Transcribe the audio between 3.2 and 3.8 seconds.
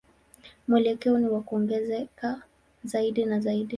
na zaidi.